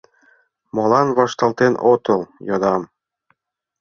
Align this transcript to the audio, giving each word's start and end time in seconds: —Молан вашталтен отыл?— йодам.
—Молан 0.75 1.07
вашталтен 1.17 1.73
отыл?— 1.91 2.21
йодам. 2.47 2.81